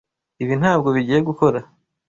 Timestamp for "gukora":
1.29-1.59